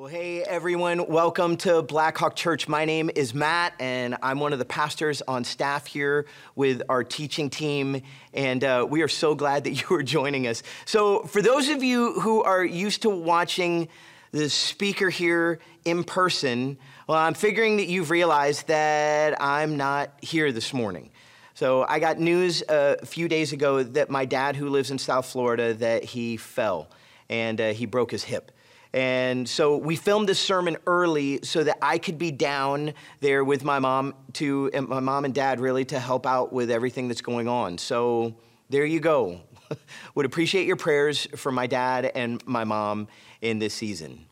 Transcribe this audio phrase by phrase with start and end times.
[0.00, 2.66] Well, hey everyone, welcome to Blackhawk Church.
[2.66, 6.24] My name is Matt, and I'm one of the pastors on staff here
[6.56, 8.00] with our teaching team,
[8.32, 10.62] and uh, we are so glad that you are joining us.
[10.86, 13.88] So, for those of you who are used to watching
[14.30, 20.50] the speaker here in person, well, I'm figuring that you've realized that I'm not here
[20.50, 21.10] this morning.
[21.52, 25.26] So, I got news a few days ago that my dad, who lives in South
[25.26, 26.88] Florida, that he fell
[27.28, 28.50] and uh, he broke his hip.
[28.92, 33.62] And so we filmed this sermon early so that I could be down there with
[33.62, 37.46] my mom to my mom and dad really to help out with everything that's going
[37.46, 37.78] on.
[37.78, 38.34] So
[38.68, 39.40] there you go.
[40.14, 43.06] Would appreciate your prayers for my dad and my mom
[43.40, 44.26] in this season.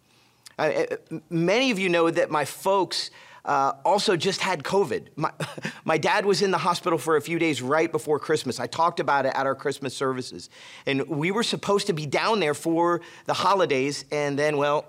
[0.58, 0.88] I,
[1.30, 3.12] many of you know that my folks
[3.48, 5.08] uh, also just had COVID.
[5.16, 5.32] My,
[5.84, 8.60] my dad was in the hospital for a few days right before Christmas.
[8.60, 10.50] I talked about it at our Christmas services.
[10.84, 14.84] And we were supposed to be down there for the holidays, and then, well,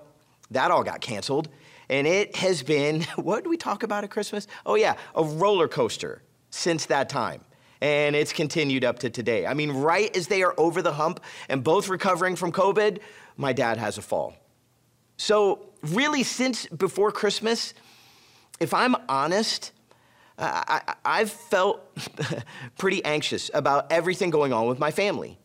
[0.50, 1.48] that all got canceled.
[1.88, 4.46] And it has been, what did we talk about at Christmas?
[4.66, 7.40] Oh, yeah, a roller coaster since that time.
[7.80, 9.46] And it's continued up to today.
[9.46, 12.98] I mean, right as they are over the hump and both recovering from COVID,
[13.38, 14.34] my dad has a fall.
[15.16, 17.72] So, really, since before Christmas,
[18.60, 19.72] if I'm honest,
[20.38, 21.80] uh, I, have felt
[22.78, 25.38] pretty anxious about everything going on with my family.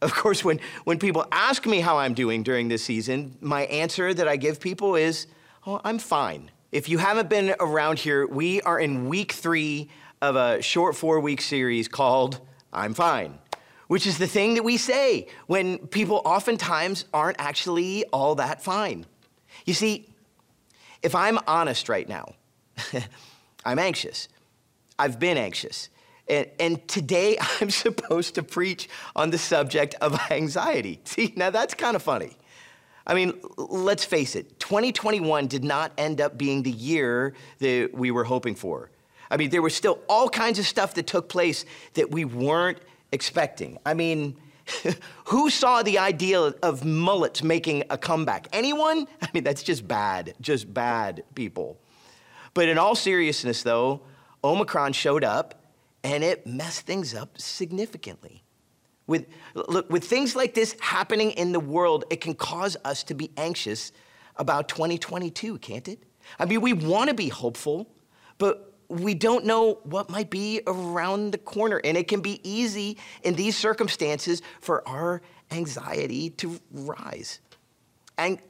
[0.00, 4.14] Of course, when, when people ask me how I'm doing during this season, my answer
[4.14, 5.26] that I give people is,
[5.66, 6.50] oh, I'm fine.
[6.72, 9.88] If you haven't been around here, we are in week three
[10.20, 12.40] of a short four week series called
[12.72, 13.38] I'm Fine,
[13.86, 19.06] which is the thing that we say when people oftentimes aren't actually all that fine.
[19.64, 20.07] You see,
[21.02, 22.34] if I'm honest right now,
[23.64, 24.28] I'm anxious.
[24.98, 25.88] I've been anxious.
[26.28, 31.00] And, and, today I'm supposed to preach on the subject of anxiety.
[31.04, 32.36] See, now that's kind of funny.
[33.06, 38.10] I mean, let's face it, 2021 did not end up being the year that we
[38.10, 38.90] were hoping for.
[39.30, 42.78] I mean, there was still all kinds of stuff that took place that we weren't
[43.12, 43.78] expecting.
[43.86, 44.36] I mean,
[45.26, 48.48] who saw the idea of mullets making a comeback?
[48.52, 49.06] Anyone?
[49.22, 51.78] I mean, that's just bad, just bad people.
[52.54, 54.00] But in all seriousness, though,
[54.42, 55.72] Omicron showed up
[56.04, 58.42] and it messed things up significantly.
[59.06, 63.14] With, look, with things like this happening in the world, it can cause us to
[63.14, 63.92] be anxious
[64.36, 66.02] about 2022, can't it?
[66.38, 67.90] I mean, we want to be hopeful,
[68.36, 71.80] but we don't know what might be around the corner.
[71.84, 77.40] And it can be easy in these circumstances for our anxiety to rise.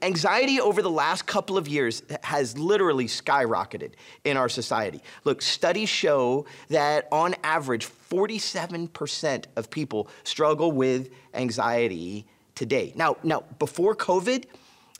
[0.01, 3.91] Anxiety over the last couple of years has literally skyrocketed
[4.23, 5.03] in our society.
[5.25, 12.93] Look, studies show that on average, 47% of people struggle with anxiety today.
[12.95, 14.45] Now, now before COVID,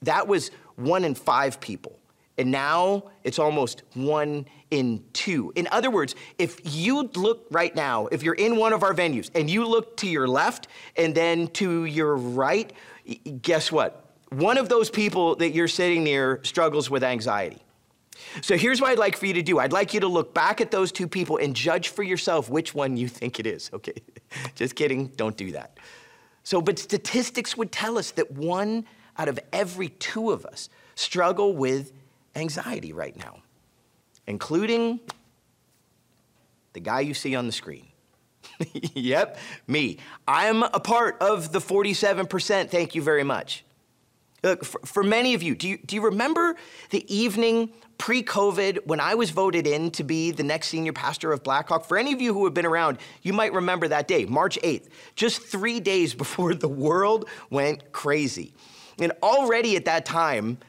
[0.03, 1.99] that was one in five people.
[2.37, 5.51] And now it's almost one in two.
[5.55, 9.29] In other words, if you look right now, if you're in one of our venues
[9.33, 12.71] and you look to your left and then to your right,
[13.41, 14.09] guess what?
[14.31, 17.57] one of those people that you're sitting near struggles with anxiety.
[18.41, 19.59] So here's what I'd like for you to do.
[19.59, 22.75] I'd like you to look back at those two people and judge for yourself which
[22.75, 23.93] one you think it is, okay?
[24.55, 25.79] Just kidding, don't do that.
[26.43, 28.85] So, but statistics would tell us that one
[29.17, 31.91] out of every two of us struggle with
[32.35, 33.41] anxiety right now,
[34.29, 34.99] including
[36.73, 37.87] the guy you see on the screen.
[38.93, 39.97] yep, me.
[40.27, 43.65] I'm a part of the 47%, thank you very much.
[44.43, 46.55] Look, for, for many of you, do you, do you remember
[46.91, 51.33] the evening pre COVID when I was voted in to be the next senior pastor
[51.33, 51.85] of Blackhawk?
[51.85, 54.89] For any of you who have been around, you might remember that day, March 8th,
[55.15, 58.53] just three days before the world went crazy.
[58.99, 60.59] And already at that time,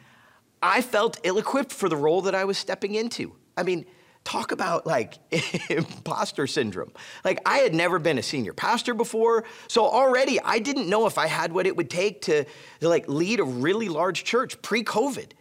[0.63, 3.35] I felt ill equipped for the role that I was stepping into.
[3.61, 3.85] I mean,
[4.25, 5.19] talk about like
[5.71, 6.93] imposter syndrome.
[7.25, 11.19] Like I had never been a senior pastor before, so already I didn't know if
[11.19, 12.45] I had what it would take to,
[12.81, 15.33] to like lead a really large church pre-COVID.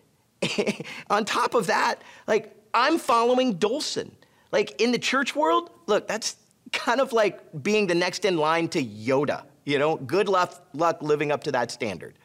[1.10, 4.12] On top of that, like I'm following Dolson.
[4.52, 6.36] Like in the church world, look, that's
[6.74, 9.96] kind of like being the next in line to Yoda, you know?
[9.96, 12.16] Good luck, luck living up to that standard.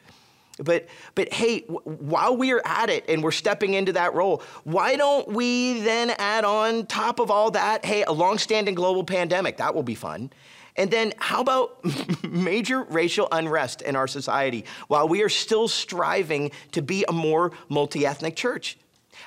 [0.57, 5.27] But, but hey, while we're at it and we're stepping into that role, why don't
[5.27, 9.57] we then add on top of all that, hey, a long-standing global pandemic?
[9.57, 10.31] That will be fun.
[10.77, 11.79] And then how about
[12.23, 17.51] major racial unrest in our society while we are still striving to be a more
[17.69, 18.77] multi ethnic church?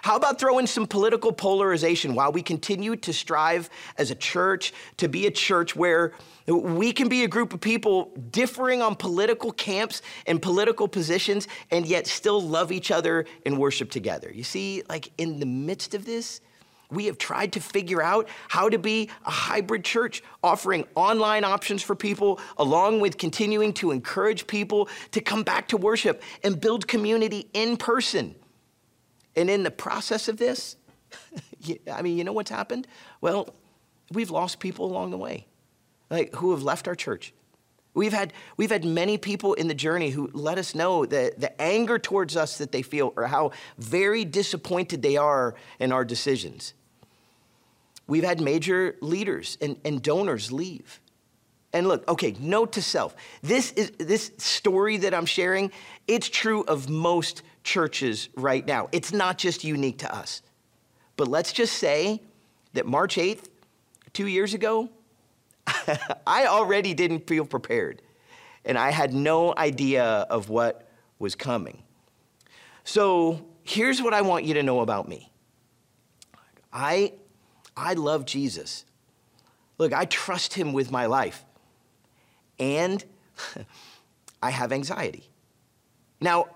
[0.03, 5.09] How about throwing some political polarization while we continue to strive as a church to
[5.09, 6.13] be a church where
[6.47, 11.87] we can be a group of people differing on political camps and political positions and
[11.87, 14.31] yet still love each other and worship together?
[14.33, 16.41] You see, like in the midst of this,
[16.91, 21.83] we have tried to figure out how to be a hybrid church, offering online options
[21.83, 26.89] for people, along with continuing to encourage people to come back to worship and build
[26.89, 28.35] community in person.
[29.39, 30.77] And in the process of this,
[31.93, 32.89] I mean, you know what's happened?
[33.21, 33.55] Well,
[34.13, 35.47] we've lost people along the way,
[36.11, 37.33] like who have left our church.
[37.95, 41.61] We've had, we've had many people in the journey who let us know that the
[41.63, 46.75] anger towards us that they feel or how very disappointed they are in our decisions.
[48.09, 51.01] We've had major leaders and, and donors leave.
[51.73, 53.15] And look, okay, note to self.
[53.43, 55.71] This is this story that I'm sharing,
[56.09, 58.89] it's true of most churches right now.
[58.93, 60.41] It's not just unique to us.
[61.19, 62.23] But let's just say
[62.73, 63.49] that March 8th,
[64.15, 64.89] 2 years ago,
[66.27, 68.01] I already didn't feel prepared.
[68.65, 70.89] And I had no idea of what
[71.19, 71.83] was coming.
[72.85, 75.31] So, here's what I want you to know about me.
[76.73, 77.13] I
[77.77, 78.87] I love Jesus.
[79.77, 81.45] Look, I trust him with my life.
[82.59, 83.05] And
[84.43, 85.29] I have anxiety.
[86.21, 86.47] Now,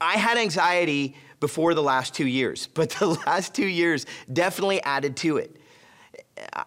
[0.00, 5.16] I had anxiety before the last two years, but the last two years definitely added
[5.18, 5.56] to it.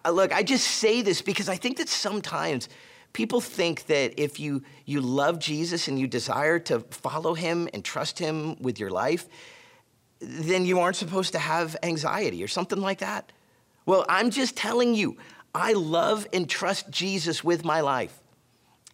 [0.04, 2.68] Uh, look, I just say this because I think that sometimes
[3.12, 7.84] people think that if you, you love Jesus and you desire to follow him and
[7.84, 9.26] trust him with your life,
[10.20, 13.32] then you aren't supposed to have anxiety or something like that.
[13.86, 15.16] Well, I'm just telling you,
[15.54, 18.18] I love and trust Jesus with my life,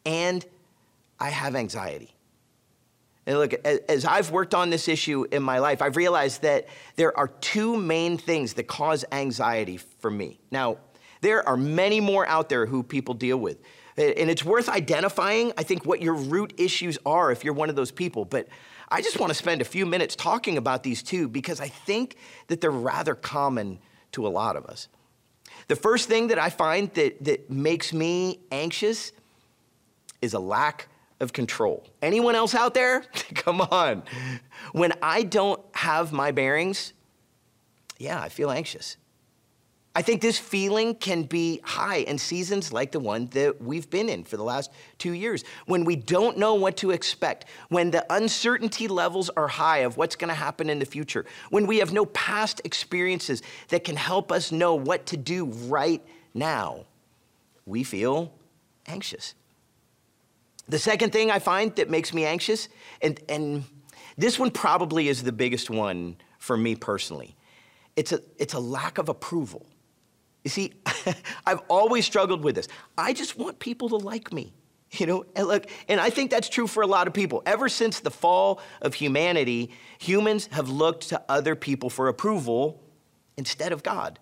[0.04, 0.44] and
[1.20, 2.14] I have anxiety.
[3.28, 6.66] And look, as I've worked on this issue in my life, I've realized that
[6.96, 10.40] there are two main things that cause anxiety for me.
[10.50, 10.78] Now,
[11.20, 13.58] there are many more out there who people deal with.
[13.98, 17.76] And it's worth identifying, I think, what your root issues are if you're one of
[17.76, 18.24] those people.
[18.24, 18.48] But
[18.88, 22.16] I just want to spend a few minutes talking about these two because I think
[22.46, 23.78] that they're rather common
[24.12, 24.88] to a lot of us.
[25.66, 29.12] The first thing that I find that, that makes me anxious
[30.22, 30.88] is a lack
[31.20, 31.84] of control.
[32.02, 33.00] Anyone else out there?
[33.34, 34.02] Come on.
[34.72, 36.92] When I don't have my bearings,
[37.98, 38.96] yeah, I feel anxious.
[39.98, 44.08] I think this feeling can be high in seasons like the one that we've been
[44.08, 48.06] in for the last two years, when we don't know what to expect, when the
[48.14, 51.92] uncertainty levels are high of what's going to happen in the future, when we have
[51.92, 56.00] no past experiences that can help us know what to do right
[56.32, 56.84] now.
[57.66, 58.32] We feel
[58.86, 59.34] anxious.
[60.68, 62.68] The second thing I find that makes me anxious,
[63.00, 63.64] and, and
[64.16, 67.36] this one probably is the biggest one for me personally,
[67.96, 69.66] it's a, it's a lack of approval.
[70.44, 70.74] You see,
[71.46, 72.68] I've always struggled with this.
[72.96, 74.52] I just want people to like me.
[74.92, 77.42] You know, and look, and I think that's true for a lot of people.
[77.44, 82.82] Ever since the fall of humanity, humans have looked to other people for approval
[83.36, 84.18] instead of God.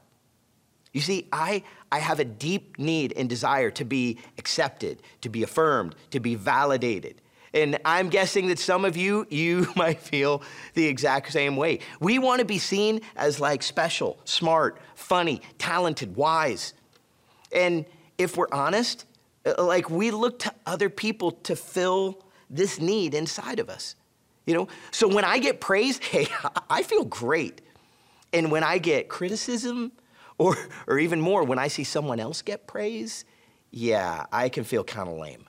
[0.96, 1.62] You see, I,
[1.92, 6.36] I have a deep need and desire to be accepted, to be affirmed, to be
[6.36, 7.20] validated.
[7.52, 11.80] And I'm guessing that some of you, you might feel the exact same way.
[12.00, 16.72] We want to be seen as like special, smart, funny, talented, wise.
[17.52, 17.84] And
[18.16, 19.04] if we're honest,
[19.44, 23.96] uh, like we look to other people to fill this need inside of us.
[24.46, 26.26] You know, so when I get praise, hey,
[26.70, 27.60] I feel great.
[28.32, 29.92] And when I get criticism,
[30.38, 33.24] or, or even more, when I see someone else get praise,
[33.70, 35.46] yeah, I can feel kind of lame.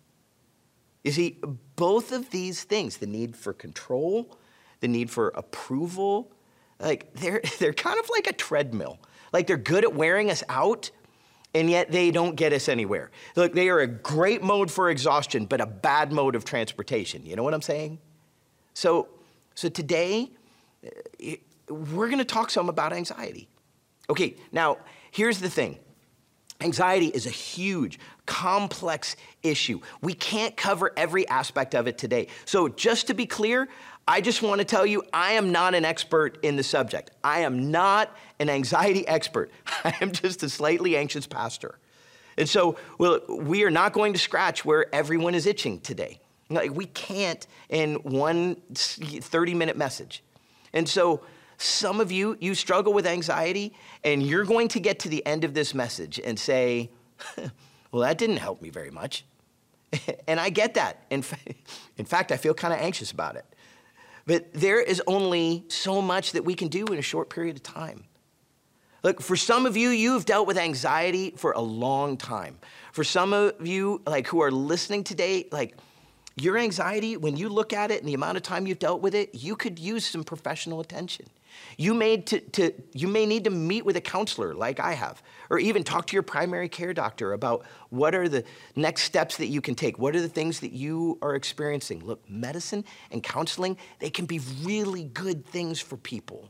[1.03, 1.37] You see,
[1.75, 4.37] both of these things, the need for control,
[4.81, 6.31] the need for approval,
[6.79, 8.99] like they're, they're kind of like a treadmill.
[9.33, 10.91] Like they're good at wearing us out,
[11.53, 13.11] and yet they don't get us anywhere.
[13.35, 17.25] Look, they are a great mode for exhaustion, but a bad mode of transportation.
[17.25, 17.99] You know what I'm saying?
[18.73, 19.09] So,
[19.55, 20.31] so today,
[21.21, 21.37] eh,
[21.69, 23.49] we're going to talk some about anxiety.
[24.09, 24.77] Okay, now
[25.11, 25.79] here's the thing
[26.59, 29.79] Anxiety is a huge, complex issue.
[30.01, 32.27] We can't cover every aspect of it today.
[32.45, 33.67] So, just to be clear,
[34.07, 37.11] I just want to tell you I am not an expert in the subject.
[37.23, 39.51] I am not an anxiety expert.
[39.83, 41.77] I am just a slightly anxious pastor.
[42.39, 46.19] And so, well, we are not going to scratch where everyone is itching today.
[46.49, 50.23] Like, we can't in one 30 minute message.
[50.73, 51.21] And so,
[51.57, 53.73] some of you, you struggle with anxiety,
[54.03, 56.91] and you're going to get to the end of this message and say,
[57.91, 59.25] Well, that didn't help me very much.
[60.27, 61.05] and I get that.
[61.09, 61.37] In, fa-
[61.97, 63.45] in fact, I feel kind of anxious about it.
[64.25, 67.63] But there is only so much that we can do in a short period of
[67.63, 68.03] time.
[69.03, 72.59] Look, for some of you, you've dealt with anxiety for a long time.
[72.91, 75.77] For some of you, like who are listening today, like
[76.35, 79.15] your anxiety, when you look at it and the amount of time you've dealt with
[79.15, 81.27] it, you could use some professional attention.
[81.77, 85.21] You may, to, to, you may need to meet with a counselor like I have,
[85.49, 88.43] or even talk to your primary care doctor about what are the
[88.75, 89.99] next steps that you can take.
[89.99, 92.03] What are the things that you are experiencing?
[92.03, 96.49] Look, medicine and counseling, they can be really good things for people.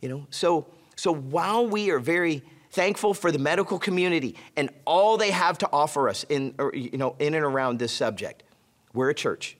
[0.00, 5.16] You know, so, so while we are very thankful for the medical community and all
[5.16, 8.42] they have to offer us in, or, you know, in and around this subject,
[8.92, 9.56] we're a church.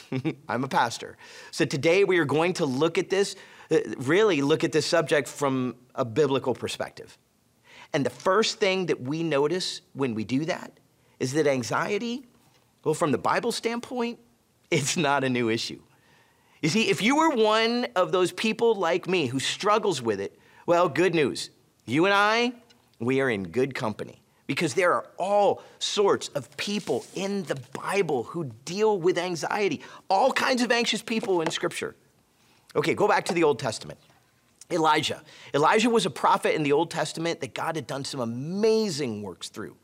[0.48, 1.16] I'm a pastor.
[1.50, 3.36] So today we are going to look at this
[3.70, 7.18] Uh, really look at this subject from a biblical perspective.
[7.92, 10.72] And the first thing that we notice when we do that
[11.18, 12.26] is that anxiety,
[12.84, 14.18] well, from the Bible standpoint,
[14.70, 15.80] it's not a new issue.
[16.62, 20.38] You see, if you were one of those people like me who struggles with it,
[20.66, 21.50] well, good news.
[21.84, 22.52] You and I,
[22.98, 28.24] we are in good company because there are all sorts of people in the Bible
[28.24, 31.94] who deal with anxiety, all kinds of anxious people in Scripture.
[32.76, 33.98] Okay, go back to the Old Testament.
[34.70, 35.22] Elijah.
[35.54, 39.48] Elijah was a prophet in the Old Testament that God had done some amazing works
[39.48, 39.76] through.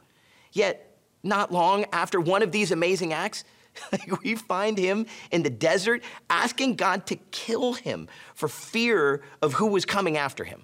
[0.53, 3.45] Yet, not long after one of these amazing acts,
[4.23, 9.67] we find him in the desert asking God to kill him for fear of who
[9.67, 10.63] was coming after him.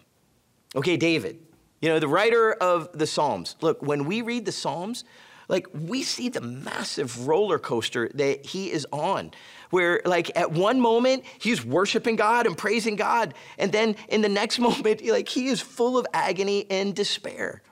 [0.77, 1.39] Okay, David,
[1.81, 3.57] you know, the writer of the Psalms.
[3.61, 5.05] Look, when we read the Psalms,
[5.49, 9.33] like we see the massive roller coaster that he is on
[9.71, 14.29] where like at one moment he's worshiping god and praising god and then in the
[14.29, 17.63] next moment like he is full of agony and despair.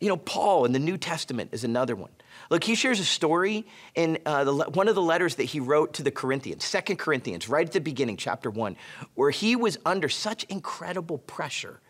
[0.00, 2.10] You know paul in the new testament is another one.
[2.50, 5.94] Look, he shares a story in uh, the, one of the letters that he wrote
[5.94, 8.76] to the Corinthians, Second Corinthians, right at the beginning, chapter 1,
[9.14, 11.80] where he was under such incredible pressure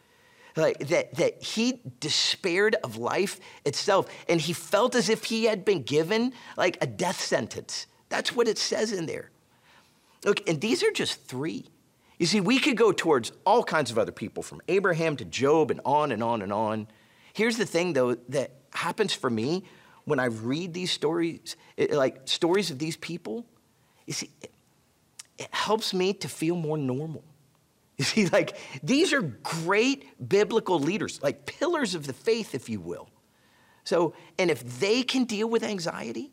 [0.56, 5.64] like, that, that he despaired of life itself and he felt as if he had
[5.64, 7.86] been given like a death sentence.
[8.08, 9.30] That's what it says in there.
[10.24, 11.66] Look, and these are just three.
[12.18, 15.70] You see, we could go towards all kinds of other people from Abraham to Job
[15.70, 16.86] and on and on and on.
[17.32, 19.64] Here's the thing, though, that happens for me
[20.04, 23.46] when I read these stories, it, like stories of these people.
[24.06, 24.52] You see, it,
[25.38, 27.24] it helps me to feel more normal.
[28.02, 32.80] You see, like, these are great biblical leaders, like pillars of the faith, if you
[32.80, 33.08] will.
[33.84, 36.32] So, and if they can deal with anxiety,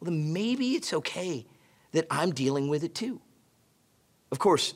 [0.00, 1.46] well, then maybe it's okay
[1.92, 3.20] that I'm dealing with it too.
[4.32, 4.74] Of course,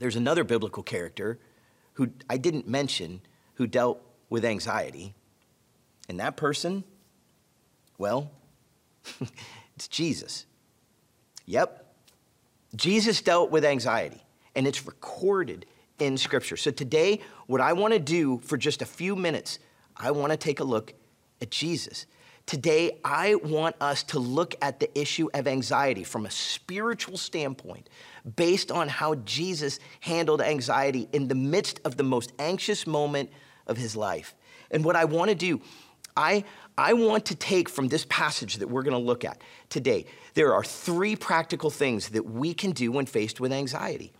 [0.00, 1.38] there's another biblical character
[1.92, 3.20] who I didn't mention
[3.54, 4.00] who dealt
[4.30, 5.14] with anxiety.
[6.08, 6.82] And that person,
[7.98, 8.32] well,
[9.76, 10.44] it's Jesus.
[11.46, 11.86] Yep.
[12.74, 14.22] Jesus dealt with anxiety
[14.58, 15.66] and it's recorded
[16.00, 16.56] in Scripture.
[16.56, 19.60] So today, what I want to do for just a few minutes,
[19.96, 20.94] I want to take a look
[21.40, 22.06] at Jesus.
[22.44, 27.88] Today, I want us to look at the issue of anxiety from a spiritual standpoint
[28.34, 33.30] based on how Jesus handled anxiety in the midst of the most anxious moment
[33.68, 34.34] of his life.
[34.72, 35.60] And what I want to do,
[36.16, 36.42] I,
[36.76, 40.52] I want to take from this passage that we're going to look at today, there
[40.52, 44.12] are three practical things that we can do when faced with anxiety.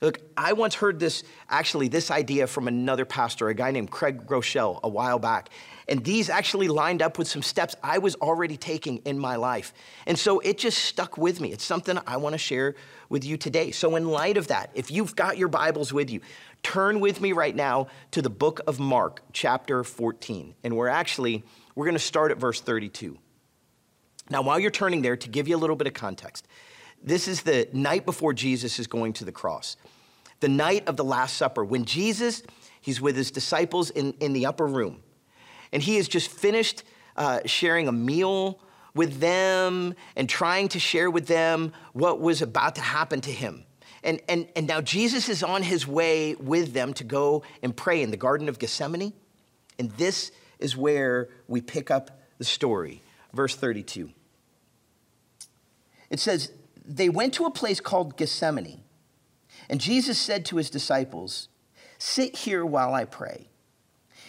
[0.00, 4.26] Look, I once heard this, actually, this idea from another pastor, a guy named Craig
[4.26, 5.50] Groeschel, a while back.
[5.88, 9.74] And these actually lined up with some steps I was already taking in my life.
[10.06, 11.52] And so it just stuck with me.
[11.52, 12.76] It's something I want to share
[13.10, 13.72] with you today.
[13.72, 16.20] So, in light of that, if you've got your Bibles with you,
[16.62, 20.54] turn with me right now to the book of Mark, chapter 14.
[20.64, 23.18] And we're actually, we're going to start at verse 32.
[24.30, 26.46] Now, while you're turning there, to give you a little bit of context,
[27.02, 29.76] this is the night before Jesus is going to the cross,
[30.40, 32.42] the night of the Last Supper, when Jesus,
[32.80, 35.02] he's with his disciples in, in the upper room,
[35.72, 36.82] and he has just finished
[37.16, 38.60] uh, sharing a meal
[38.94, 43.64] with them and trying to share with them what was about to happen to him.
[44.02, 48.02] And, and, and now Jesus is on his way with them to go and pray
[48.02, 49.12] in the Garden of Gethsemane.
[49.78, 53.02] And this is where we pick up the story.
[53.32, 54.10] Verse 32.
[56.08, 56.50] It says,
[56.90, 58.82] they went to a place called Gethsemane.
[59.68, 61.48] And Jesus said to his disciples,
[61.98, 63.48] Sit here while I pray.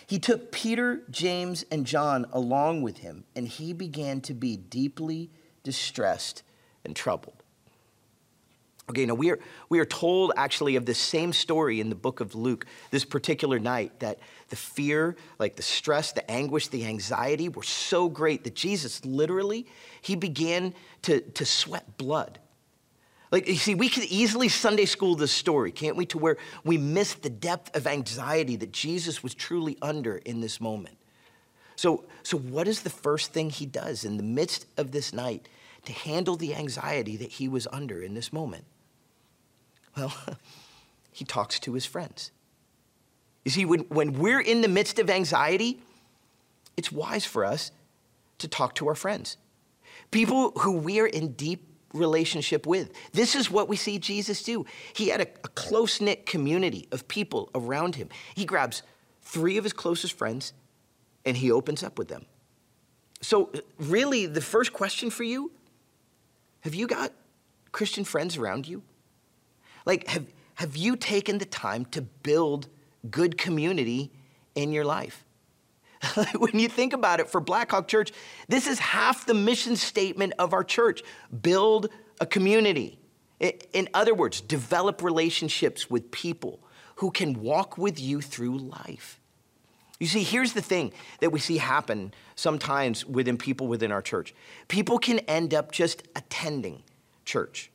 [0.06, 5.32] He took Peter, James, and John along with him, and he began to be deeply
[5.63, 6.44] distressed
[6.84, 7.41] and troubled.
[8.89, 9.39] Okay, now we are,
[9.70, 13.58] we are told actually of this same story in the book of Luke, this particular
[13.58, 18.53] night, that the fear, like the stress, the anguish, the anxiety were so great that
[18.53, 19.65] Jesus literally,
[20.01, 22.39] he began to, to sweat blood.
[23.31, 26.77] Like, you see, we could easily Sunday school this story, can't we, to where we
[26.77, 30.97] miss the depth of anxiety that Jesus was truly under in this moment.
[31.77, 35.47] So, so what is the first thing he does in the midst of this night
[35.85, 38.65] to handle the anxiety that he was under in this moment?
[39.95, 40.13] Well,
[41.13, 42.31] he talks to his friends.
[43.45, 45.79] You see, when, when we're in the midst of anxiety,
[46.75, 47.71] it's wise for us
[48.39, 49.38] to talk to our friends,
[50.11, 52.91] people who we are in deep relationship with.
[53.12, 54.65] This is what we see Jesus do.
[54.93, 58.10] He had a, a close knit community of people around him.
[58.36, 58.83] He grabs
[59.21, 60.53] three of his closest friends
[61.25, 62.25] and he opens up with them.
[63.21, 65.51] So, really, the first question for you
[66.62, 67.12] have you got
[67.71, 68.83] Christian friends around you?
[69.86, 72.67] Like, have, have you taken the time to build
[73.10, 74.12] good community
[74.55, 75.25] in your life?
[76.38, 78.12] when you think about it for Blackhawk Church,
[78.48, 81.03] this is half the mission statement of our church
[81.41, 81.89] build
[82.20, 83.00] a community.
[83.74, 86.60] In other words, develop relationships with people
[86.96, 89.20] who can walk with you through life.
[90.00, 94.34] You see, here's the thing that we see happen sometimes within people within our church
[94.67, 96.81] people can end up just attending
[97.25, 97.72] church.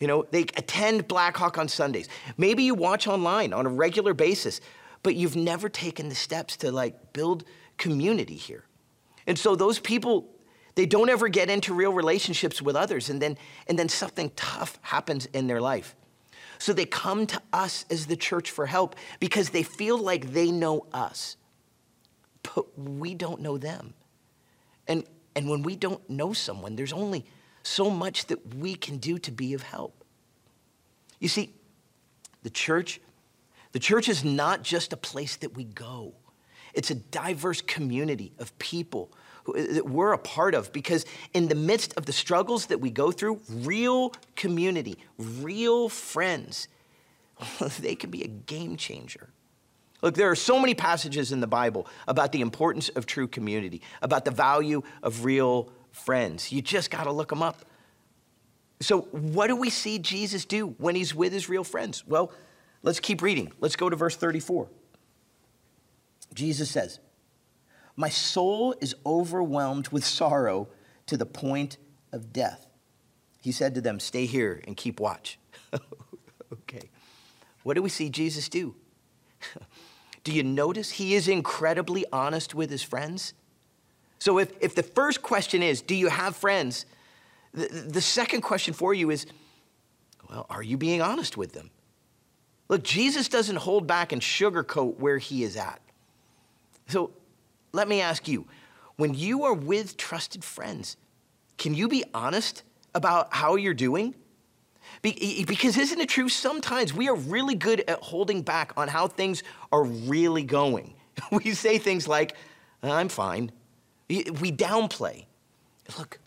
[0.00, 2.08] You know, they attend Blackhawk on Sundays.
[2.36, 4.60] Maybe you watch online on a regular basis,
[5.04, 7.44] but you've never taken the steps to like build
[7.76, 8.64] community here.
[9.28, 10.28] And so those people,
[10.74, 14.80] they don't ever get into real relationships with others, and then, and then something tough
[14.82, 15.94] happens in their life.
[16.58, 20.50] So they come to us as the church for help because they feel like they
[20.50, 21.36] know us
[22.54, 23.94] but we don't know them.
[24.86, 27.24] And, and when we don't know someone, there's only
[27.62, 30.04] so much that we can do to be of help.
[31.18, 31.54] You see,
[32.42, 33.00] the church,
[33.74, 36.14] the church is not just a place that we go.
[36.74, 39.10] It's a diverse community of people
[39.42, 42.90] who, that we're a part of because in the midst of the struggles that we
[42.90, 46.68] go through, real community, real friends,
[47.80, 49.28] they can be a game changer.
[50.02, 53.82] Look, there are so many passages in the Bible about the importance of true community,
[54.02, 56.52] about the value of real friends.
[56.52, 57.64] You just got to look them up.
[58.80, 62.06] So, what do we see Jesus do when he's with his real friends?
[62.06, 62.30] Well,
[62.84, 63.50] let's keep reading.
[63.58, 64.68] Let's go to verse 34.
[66.34, 67.00] Jesus says,
[67.96, 70.68] My soul is overwhelmed with sorrow
[71.06, 71.78] to the point
[72.12, 72.68] of death.
[73.40, 75.38] He said to them, Stay here and keep watch.
[76.52, 76.90] okay.
[77.64, 78.76] What do we see Jesus do?
[80.24, 83.34] Do you notice he is incredibly honest with his friends?
[84.18, 86.86] So, if, if the first question is, Do you have friends?
[87.52, 89.26] The, the second question for you is,
[90.30, 91.70] Well, are you being honest with them?
[92.68, 95.80] Look, Jesus doesn't hold back and sugarcoat where he is at.
[96.88, 97.10] So,
[97.72, 98.46] let me ask you
[98.96, 100.96] when you are with trusted friends,
[101.58, 102.62] can you be honest
[102.94, 104.14] about how you're doing?
[105.02, 106.28] Because isn't it true?
[106.28, 110.94] Sometimes we are really good at holding back on how things are really going.
[111.30, 112.34] We say things like,
[112.82, 113.52] I'm fine.
[114.08, 115.26] We downplay.
[115.96, 116.18] Look,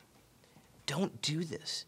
[0.86, 1.86] don't do this.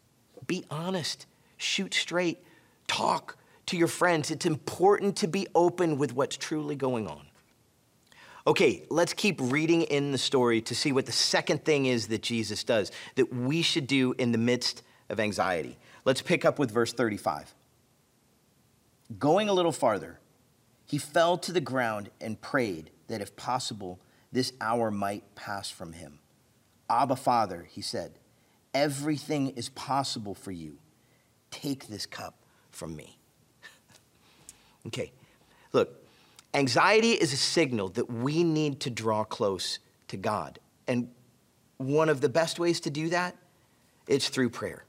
[0.48, 1.26] Be honest.
[1.58, 2.44] Shoot straight.
[2.88, 3.38] Talk
[3.70, 4.32] to your friends.
[4.32, 7.22] It's important to be open with what's truly going on.
[8.48, 12.24] Okay, let's keep reading in the story to see what the second thing is that
[12.24, 15.78] Jesus does that we should do in the midst of anxiety.
[16.04, 17.54] Let's pick up with verse 35.
[19.20, 20.20] Going a little farther,
[20.86, 24.00] he fell to the ground and prayed that if possible,
[24.32, 26.18] this hour might pass from him.
[26.90, 28.14] Abba, Father, he said,
[28.74, 30.80] everything is possible for you.
[31.52, 32.34] Take this cup
[32.72, 33.19] from me.
[34.88, 35.12] Okay,
[35.74, 36.04] look,
[36.54, 40.60] anxiety is a signal that we need to draw close to God.
[40.88, 41.10] And
[41.78, 43.36] one of the best ways to do that
[44.08, 44.86] is through prayer.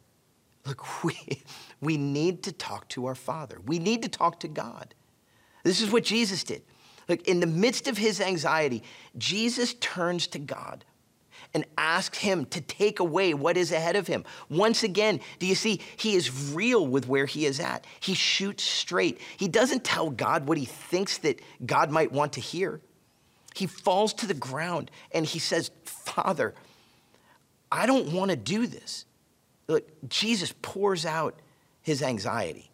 [0.67, 1.43] Look, we,
[1.81, 3.59] we need to talk to our Father.
[3.65, 4.95] We need to talk to God.
[5.63, 6.63] This is what Jesus did.
[7.09, 8.83] Look, in the midst of his anxiety,
[9.19, 10.85] Jesus turns to God
[11.55, 14.25] and asks him to take away what is ahead of him.
[14.49, 15.81] Once again, do you see?
[15.97, 17.85] He is real with where he is at.
[18.01, 19.21] He shoots straight.
[19.37, 22.81] He doesn't tell God what he thinks that God might want to hear.
[23.55, 26.55] He falls to the ground and he says, Father,
[27.71, 29.05] I don't want to do this.
[29.69, 31.39] Look, Jesus pours out
[31.83, 32.70] his anxiety.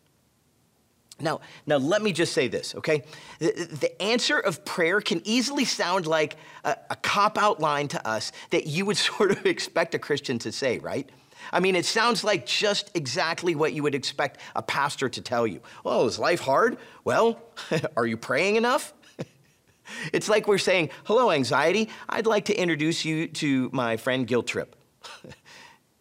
[1.18, 3.02] Now, now let me just say this, okay?
[3.38, 8.06] The, the answer of prayer can easily sound like a, a cop out line to
[8.06, 11.08] us that you would sort of expect a Christian to say, right?
[11.52, 15.46] I mean, it sounds like just exactly what you would expect a pastor to tell
[15.46, 15.60] you.
[15.84, 16.76] Well, is life hard?
[17.04, 17.40] Well,
[17.96, 18.92] are you praying enough?
[20.12, 21.88] it's like we're saying, hello, anxiety.
[22.08, 24.76] I'd like to introduce you to my friend Guilt Trip.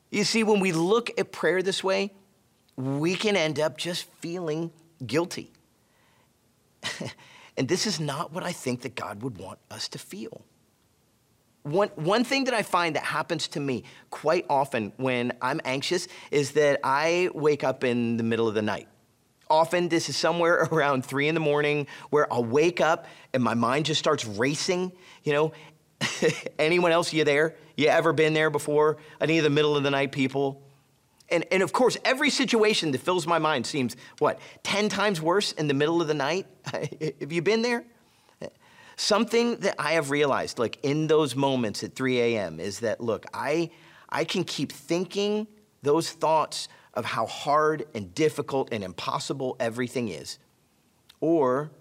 [0.09, 2.11] You see, when we look at prayer this way,
[2.75, 4.71] we can end up just feeling
[5.05, 5.51] guilty.
[7.57, 10.45] and this is not what I think that God would want us to feel.
[11.63, 16.07] One, one thing that I find that happens to me quite often when I'm anxious
[16.29, 18.87] is that I wake up in the middle of the night.
[19.49, 23.55] Often, this is somewhere around three in the morning where I'll wake up and my
[23.55, 24.91] mind just starts racing.
[25.23, 25.53] You know,
[26.59, 27.55] anyone else, you there?
[27.75, 28.97] You ever been there before?
[29.19, 30.61] Any of the middle of the night people?
[31.29, 35.51] And, and of course, every situation that fills my mind seems, what, 10 times worse
[35.53, 36.45] in the middle of the night?
[37.19, 37.83] Have you been there?
[38.97, 43.25] Something that I have realized, like in those moments at 3 a.m., is that, look,
[43.33, 43.71] I,
[44.07, 45.47] I can keep thinking
[45.81, 50.39] those thoughts of how hard and difficult and impossible everything is,
[51.19, 51.71] or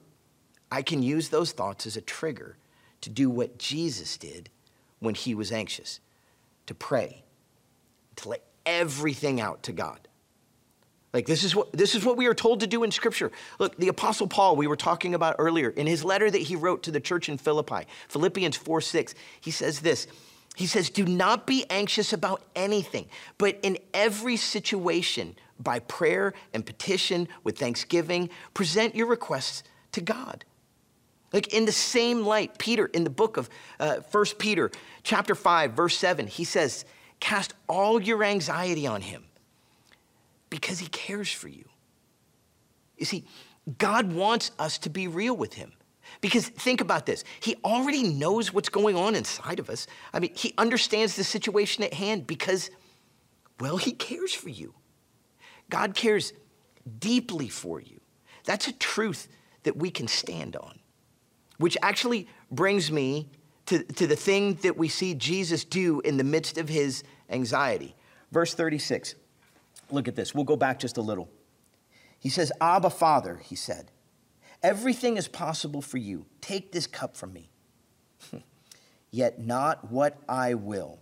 [0.72, 2.56] I can use those thoughts as a trigger
[3.02, 4.50] to do what Jesus did
[4.98, 6.00] when he was anxious
[6.66, 7.22] to pray,
[8.16, 10.08] to let everything out to God.
[11.12, 13.30] Like this is what this is what we are told to do in scripture.
[13.60, 16.82] Look, the apostle Paul we were talking about earlier in his letter that he wrote
[16.82, 20.08] to the church in Philippi, Philippians 4 6, he says this.
[20.56, 23.06] He says, Do not be anxious about anything,
[23.38, 30.44] but in every situation, by prayer and petition with thanksgiving, present your requests to God.
[31.32, 33.50] Like in the same light, Peter, in the book of
[33.80, 34.70] uh, 1 Peter,
[35.02, 36.84] chapter 5, verse 7, he says,
[37.24, 39.24] Cast all your anxiety on him
[40.50, 41.64] because he cares for you.
[42.98, 43.24] You see,
[43.78, 45.72] God wants us to be real with him.
[46.20, 47.24] Because think about this.
[47.40, 49.86] He already knows what's going on inside of us.
[50.12, 52.68] I mean, he understands the situation at hand because,
[53.58, 54.74] well, he cares for you.
[55.70, 56.34] God cares
[56.98, 58.02] deeply for you.
[58.44, 59.28] That's a truth
[59.62, 60.78] that we can stand on,
[61.56, 63.30] which actually brings me
[63.66, 67.94] to, to the thing that we see Jesus do in the midst of his anxiety.
[68.30, 69.14] Verse 36.
[69.90, 70.34] Look at this.
[70.34, 71.30] We'll go back just a little.
[72.18, 73.90] He says, Abba, Father, he said,
[74.62, 76.26] everything is possible for you.
[76.40, 77.50] Take this cup from me.
[79.10, 81.00] Yet not what I will,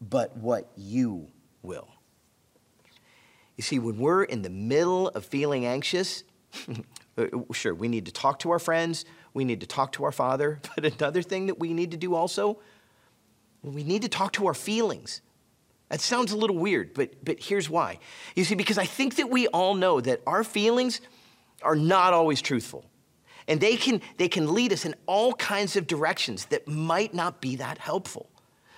[0.00, 1.28] but what you
[1.62, 1.88] will.
[3.56, 6.24] You see, when we're in the middle of feeling anxious,
[7.20, 9.04] Uh, sure, we need to talk to our friends,
[9.34, 12.14] we need to talk to our Father, but another thing that we need to do
[12.14, 12.58] also,
[13.62, 15.20] we need to talk to our feelings.
[15.90, 17.98] That sounds a little weird, but, but here's why.
[18.36, 21.00] You see, because I think that we all know that our feelings
[21.62, 22.84] are not always truthful.
[23.48, 27.40] And they can, they can lead us in all kinds of directions that might not
[27.40, 28.30] be that helpful.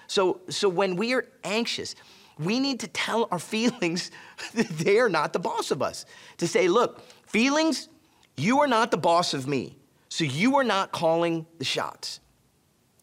[0.06, 1.94] So, so when we are anxious,
[2.38, 4.10] we need to tell our feelings
[4.54, 6.06] that they are not the boss of us.
[6.38, 7.88] To say, look, feelings,
[8.36, 9.76] you are not the boss of me.
[10.08, 12.20] So you are not calling the shots.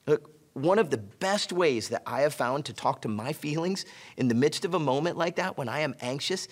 [0.06, 3.86] Look, one of the best ways that I have found to talk to my feelings
[4.18, 6.48] in the midst of a moment like that when I am anxious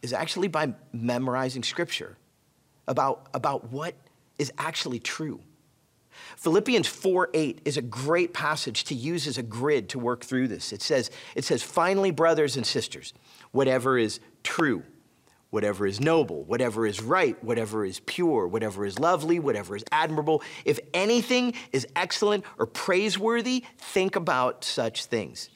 [0.00, 2.16] is actually by memorizing scripture
[2.88, 3.94] about, about what
[4.38, 5.40] is actually true.
[6.36, 10.48] Philippians 4 8 is a great passage to use as a grid to work through
[10.48, 10.72] this.
[10.72, 13.12] It says, it says, finally, brothers and sisters,
[13.52, 14.82] whatever is true
[15.56, 20.42] whatever is noble, whatever is right, whatever is pure, whatever is lovely, whatever is admirable.
[20.66, 25.48] If anything is excellent or praiseworthy, think about such things.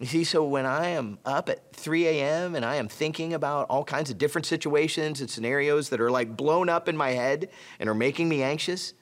[0.00, 2.54] You see, so when I am up at 3 a.m.
[2.54, 6.34] and I am thinking about all kinds of different situations and scenarios that are like
[6.34, 8.94] blown up in my head and are making me anxious,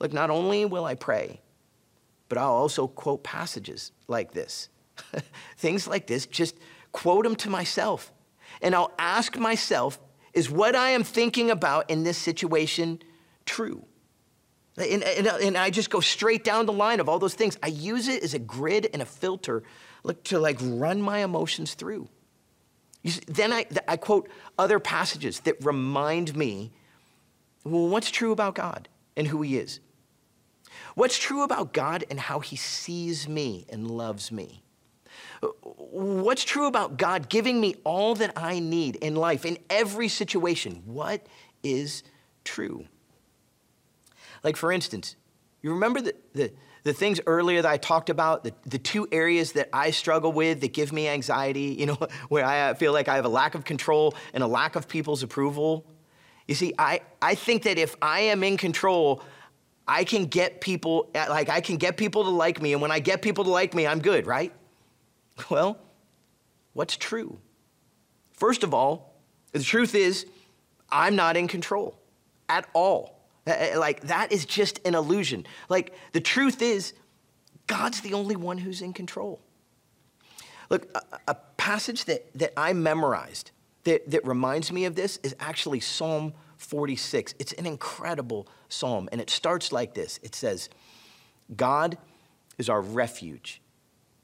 [0.00, 1.42] look, not only will I pray,
[2.30, 4.70] but I'll also quote passages like this.
[5.58, 6.56] Things like this, just
[6.92, 8.10] quote them to myself
[8.62, 9.98] and I'll ask myself,
[10.32, 13.02] is what I am thinking about in this situation
[13.44, 13.84] true?
[14.76, 17.58] And, and, and, I just go straight down the line of all those things.
[17.62, 19.64] I use it as a grid and a filter
[20.24, 22.08] to like run my emotions through.
[23.04, 26.72] See, then I, I quote other passages that remind me
[27.64, 29.80] well, what's true about God and who He is?
[30.94, 34.61] What's true about God and how He sees me and loves me?
[35.90, 40.82] What's true about God giving me all that I need in life, in every situation?
[40.86, 41.26] What
[41.62, 42.02] is
[42.44, 42.86] true?
[44.42, 45.16] Like, for instance,
[45.60, 46.52] you remember the, the,
[46.84, 50.60] the things earlier that I talked about, the, the two areas that I struggle with
[50.60, 53.64] that give me anxiety, you know, where I feel like I have a lack of
[53.64, 55.86] control and a lack of people's approval?
[56.48, 59.22] You see, I, I think that if I am in control,
[59.86, 62.72] I can get people, like, I can get people to like me.
[62.72, 64.52] And when I get people to like me, I'm good, right?
[65.50, 65.78] Well,
[66.72, 67.38] what's true?
[68.32, 69.14] First of all,
[69.52, 70.26] the truth is,
[70.90, 71.98] I'm not in control
[72.48, 73.20] at all.
[73.46, 75.46] Like, that is just an illusion.
[75.68, 76.92] Like, the truth is,
[77.66, 79.40] God's the only one who's in control.
[80.70, 83.50] Look, a, a passage that, that I memorized
[83.84, 87.34] that, that reminds me of this is actually Psalm 46.
[87.38, 90.68] It's an incredible psalm, and it starts like this it says,
[91.54, 91.98] God
[92.58, 93.60] is our refuge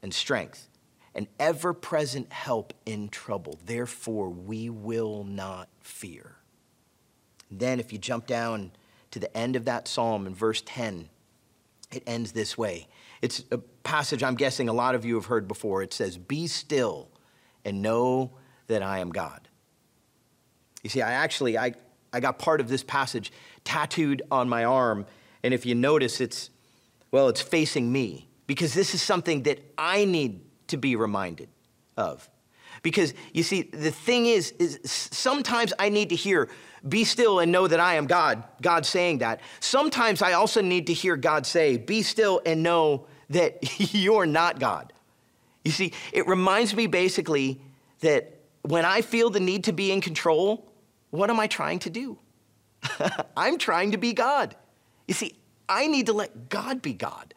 [0.01, 0.68] and strength,
[1.15, 3.59] an ever present help in trouble.
[3.65, 6.35] Therefore, we will not fear.
[7.51, 8.71] Then, if you jump down
[9.11, 11.09] to the end of that psalm in verse 10,
[11.91, 12.87] it ends this way.
[13.21, 15.81] It's a passage I'm guessing a lot of you have heard before.
[15.81, 17.09] It says, Be still
[17.65, 18.31] and know
[18.67, 19.47] that I am God.
[20.83, 21.73] You see, I actually, I,
[22.13, 23.31] I got part of this passage
[23.63, 25.05] tattooed on my arm.
[25.43, 26.49] And if you notice, it's,
[27.11, 31.49] well, it's facing me because this is something that I need to be reminded
[31.97, 32.29] of.
[32.81, 36.49] Because you see, the thing is, is sometimes I need to hear,
[36.87, 39.41] be still and know that I am God, God saying that.
[39.59, 43.59] Sometimes I also need to hear God say, be still and know that
[43.93, 44.93] you're not God.
[45.65, 47.59] You see, it reminds me basically
[47.99, 50.71] that when I feel the need to be in control,
[51.09, 52.17] what am I trying to do?
[53.37, 54.55] I'm trying to be God.
[55.07, 55.35] You see,
[55.67, 57.33] I need to let God be God.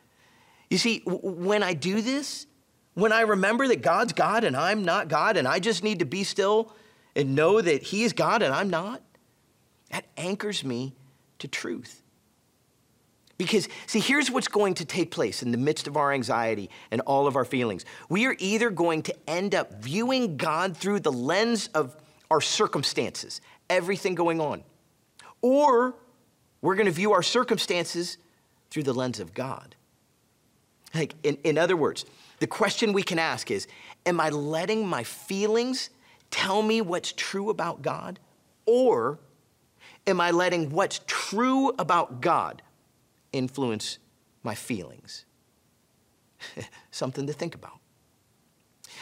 [0.70, 2.46] You see, when I do this,
[2.94, 6.04] when I remember that God's God and I'm not God, and I just need to
[6.04, 6.74] be still
[7.16, 9.02] and know that He is God and I'm not,
[9.90, 10.94] that anchors me
[11.38, 12.02] to truth.
[13.38, 17.00] Because, see, here's what's going to take place in the midst of our anxiety and
[17.02, 17.84] all of our feelings.
[18.08, 21.96] We are either going to end up viewing God through the lens of
[22.30, 24.62] our circumstances, everything going on,
[25.40, 25.94] or
[26.60, 28.16] we're going to view our circumstances
[28.70, 29.74] through the lens of God.
[30.94, 32.04] Like, in, in other words,
[32.38, 33.66] the question we can ask is
[34.04, 35.90] Am I letting my feelings
[36.30, 38.18] tell me what's true about God?
[38.66, 39.18] Or
[40.06, 42.62] am I letting what's true about God
[43.32, 43.98] influence
[44.42, 45.24] my feelings?
[46.90, 47.78] Something to think about.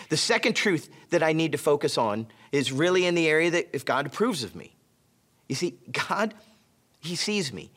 [0.09, 3.69] The second truth that I need to focus on is really in the area that
[3.73, 4.75] if God approves of me.
[5.49, 6.35] You see, God,
[7.01, 7.71] He sees me,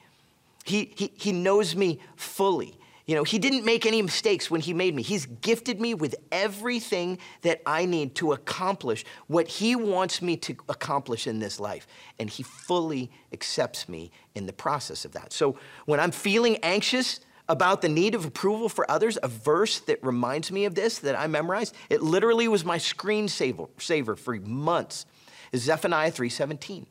[0.63, 2.77] He, he, he knows me fully.
[3.05, 5.01] You know, He didn't make any mistakes when He made me.
[5.01, 10.55] He's gifted me with everything that I need to accomplish what He wants me to
[10.69, 11.87] accomplish in this life.
[12.19, 15.33] And He fully accepts me in the process of that.
[15.33, 20.03] So when I'm feeling anxious, about the need of approval for others, a verse that
[20.03, 21.75] reminds me of this that I memorized.
[21.89, 25.05] It literally was my screensaver saver for months.
[25.51, 26.87] Is Zephaniah 3:17.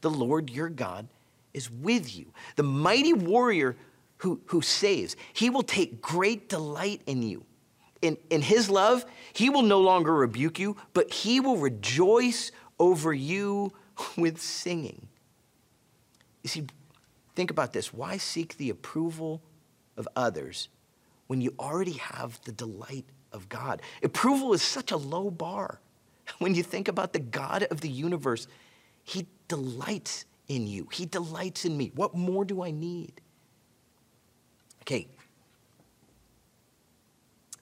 [0.00, 1.08] The Lord your God
[1.54, 2.26] is with you.
[2.56, 3.76] The mighty warrior
[4.18, 5.16] who, who saves.
[5.32, 7.44] He will take great delight in you.
[8.02, 13.12] In, in his love, he will no longer rebuke you, but he will rejoice over
[13.12, 13.72] you
[14.16, 15.08] with singing.
[16.42, 16.66] You see,
[17.34, 17.92] think about this.
[17.92, 19.42] Why seek the approval
[19.96, 20.68] of others
[21.26, 23.82] when you already have the delight of God.
[24.02, 25.80] Approval is such a low bar.
[26.38, 28.46] When you think about the God of the universe,
[29.02, 31.92] He delights in you, He delights in me.
[31.94, 33.20] What more do I need?
[34.84, 35.08] Okay.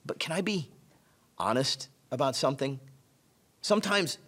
[0.04, 0.68] But can I be
[1.38, 2.80] honest about something?
[3.61, 4.18] Sometimes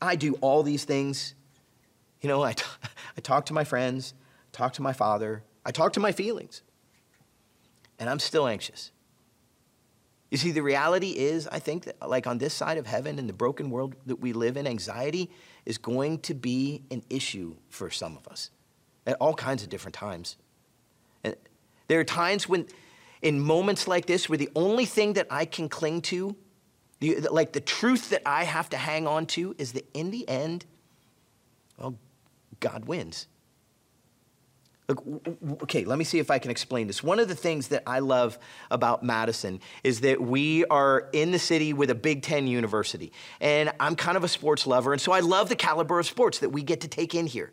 [0.00, 1.34] I do all these things.
[2.20, 2.64] You know, I, t-
[3.16, 4.14] I talk to my friends,
[4.52, 6.62] talk to my father, I talk to my feelings
[7.98, 8.92] and I'm still anxious.
[10.30, 13.26] You see, the reality is, I think that, like on this side of heaven, in
[13.26, 15.30] the broken world that we live in, anxiety
[15.64, 18.50] is going to be an issue for some of us
[19.06, 20.36] at all kinds of different times.
[21.22, 21.36] And
[21.86, 22.66] there are times when,
[23.22, 26.36] in moments like this, where the only thing that I can cling to,
[27.00, 30.28] the, like the truth that I have to hang on to, is that in the
[30.28, 30.64] end,
[31.78, 31.98] well,
[32.60, 33.26] God wins.
[34.88, 35.02] Look,
[35.62, 37.02] okay, let me see if I can explain this.
[37.02, 38.38] One of the things that I love
[38.70, 43.10] about Madison is that we are in the city with a Big Ten university.
[43.40, 46.40] And I'm kind of a sports lover, and so I love the caliber of sports
[46.40, 47.52] that we get to take in here.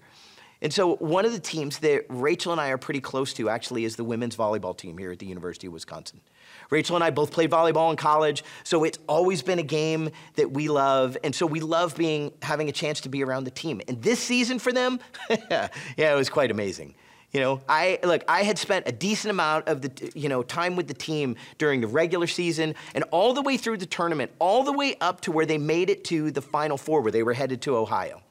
[0.63, 3.83] And so, one of the teams that Rachel and I are pretty close to actually
[3.83, 6.21] is the women's volleyball team here at the University of Wisconsin.
[6.69, 10.51] Rachel and I both played volleyball in college, so it's always been a game that
[10.51, 13.81] we love, and so we love being having a chance to be around the team.
[13.87, 16.93] And this season for them, yeah, it was quite amazing.
[17.31, 20.75] You know, I look, I had spent a decent amount of the you know time
[20.75, 24.63] with the team during the regular season and all the way through the tournament, all
[24.63, 27.33] the way up to where they made it to the final four where they were
[27.33, 28.21] headed to Ohio.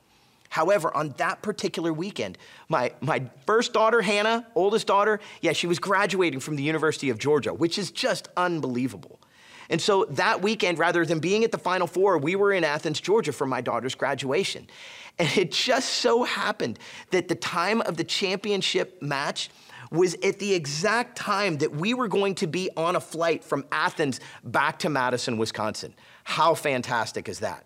[0.51, 2.37] However, on that particular weekend,
[2.69, 7.19] my, my first daughter, Hannah, oldest daughter, yeah, she was graduating from the University of
[7.19, 9.21] Georgia, which is just unbelievable.
[9.71, 13.01] And so that weekend, rather than being at the Final Four, we were in Athens,
[13.01, 14.67] Georgia for my daughter's graduation.
[15.21, 19.51] And it just so happened that the time of the championship match
[19.93, 23.65] was at the exact time that we were going to be on a flight from
[23.71, 25.95] Athens back to Madison, Wisconsin.
[26.25, 27.65] How fantastic is that?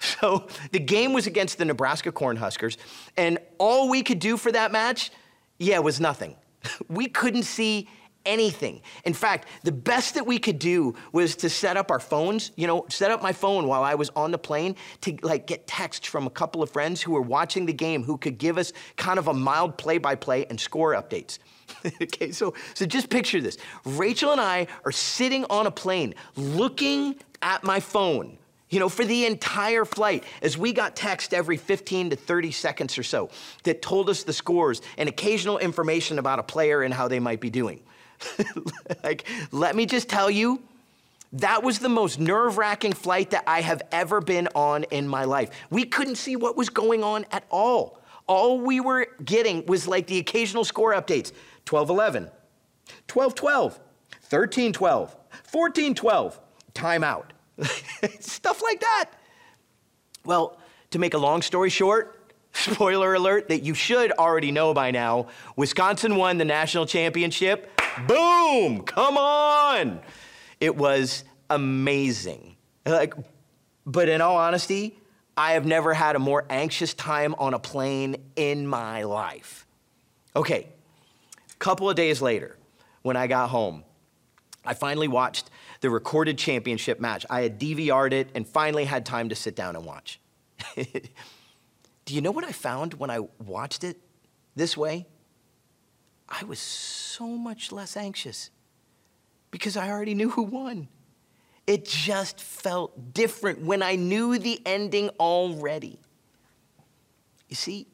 [0.20, 2.76] So the game was against the Nebraska Cornhuskers,
[3.16, 5.10] and all we could do for that match,
[5.58, 6.36] yeah, was nothing.
[6.88, 7.88] We couldn't see
[8.26, 8.82] anything.
[9.04, 12.66] In fact, the best that we could do was to set up our phones, you
[12.66, 16.06] know, set up my phone while I was on the plane to like get texts
[16.06, 19.18] from a couple of friends who were watching the game who could give us kind
[19.18, 21.38] of a mild play-by-play and score updates.
[22.02, 23.56] okay, so so just picture this.
[23.84, 28.38] Rachel and I are sitting on a plane looking at my phone
[28.70, 32.98] you know, for the entire flight, as we got text every 15 to 30 seconds
[32.98, 33.30] or so
[33.62, 37.40] that told us the scores and occasional information about a player and how they might
[37.40, 37.80] be doing.
[39.04, 40.62] like, let me just tell you,
[41.34, 45.24] that was the most nerve wracking flight that I have ever been on in my
[45.24, 45.50] life.
[45.70, 48.00] We couldn't see what was going on at all.
[48.26, 51.32] All we were getting was like the occasional score updates
[51.64, 52.30] 12 11,
[53.06, 53.80] 12 12,
[54.22, 56.40] 13 12, 14 12,
[56.74, 57.24] timeout.
[58.20, 59.10] Stuff like that.
[60.24, 60.58] Well,
[60.90, 65.28] to make a long story short, spoiler alert that you should already know by now
[65.56, 67.70] Wisconsin won the national championship
[68.06, 68.82] Boom!
[68.82, 70.00] Come on!
[70.60, 72.56] It was amazing.
[72.86, 73.14] Like,
[73.86, 74.98] but in all honesty,
[75.36, 79.66] I have never had a more anxious time on a plane in my life.
[80.36, 80.68] Okay,
[81.50, 82.56] a couple of days later,
[83.02, 83.84] when I got home,
[84.64, 87.24] I finally watched the recorded championship match.
[87.30, 90.20] I had DVR'd it and finally had time to sit down and watch.
[90.74, 93.98] Do you know what I found when I watched it
[94.56, 95.06] this way?
[96.28, 98.50] I was so much less anxious
[99.50, 100.88] because I already knew who won.
[101.66, 105.98] It just felt different when I knew the ending already.
[107.48, 107.86] You see,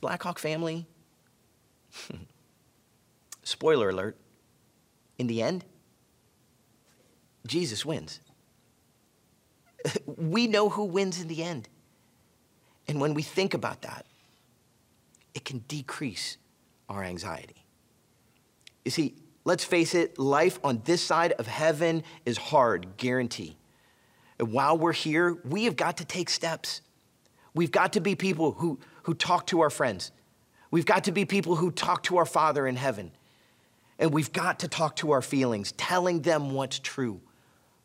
[0.00, 0.86] Blackhawk family,
[3.42, 4.16] spoiler alert,
[5.18, 5.64] in the end,
[7.46, 8.20] Jesus wins.
[10.06, 11.68] we know who wins in the end.
[12.88, 14.04] And when we think about that,
[15.34, 16.36] it can decrease
[16.88, 17.64] our anxiety.
[18.84, 23.56] You see, let's face it, life on this side of heaven is hard, guarantee.
[24.38, 26.82] And while we're here, we have got to take steps.
[27.54, 30.10] We've got to be people who, who talk to our friends.
[30.70, 33.12] We've got to be people who talk to our Father in heaven.
[33.98, 37.20] And we've got to talk to our feelings, telling them what's true,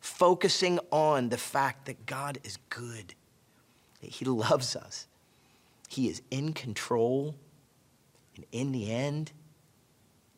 [0.00, 3.14] focusing on the fact that God is good,
[4.00, 5.06] that He loves us,
[5.88, 7.34] He is in control
[8.40, 9.32] and in the end,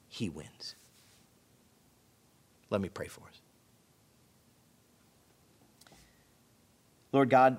[0.09, 0.75] he wins.
[2.69, 3.41] Let me pray for us.
[7.13, 7.59] Lord God,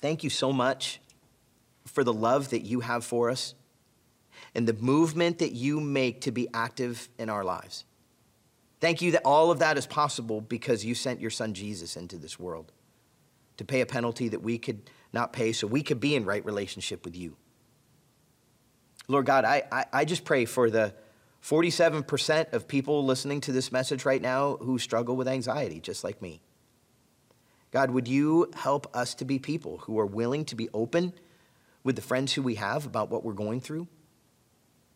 [0.00, 1.00] thank you so much
[1.84, 3.54] for the love that you have for us
[4.54, 7.84] and the movement that you make to be active in our lives.
[8.80, 12.16] Thank you that all of that is possible because you sent your son Jesus into
[12.16, 12.72] this world
[13.56, 16.44] to pay a penalty that we could not pay so we could be in right
[16.44, 17.36] relationship with you.
[19.08, 20.94] Lord God, I, I, I just pray for the
[21.42, 26.20] 47% of people listening to this message right now who struggle with anxiety, just like
[26.20, 26.42] me.
[27.70, 31.12] God, would you help us to be people who are willing to be open
[31.84, 33.86] with the friends who we have about what we're going through?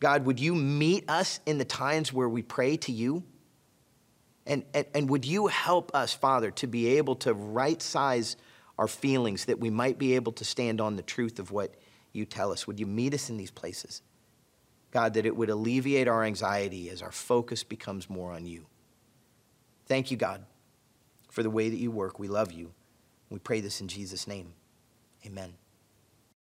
[0.01, 3.23] God, would you meet us in the times where we pray to you?
[4.47, 8.37] And, and, and would you help us, Father, to be able to right size
[8.81, 11.75] our feelings that we might be able to stand on the truth of what
[12.13, 12.67] you tell us.
[12.67, 14.01] Would you meet us in these places?
[14.91, 18.65] God, that it would alleviate our anxiety as our focus becomes more on you.
[19.85, 20.47] Thank you, God,
[21.31, 22.19] for the way that you work.
[22.19, 22.73] We love you.
[23.29, 24.55] We pray this in Jesus' name.
[25.27, 25.60] Amen.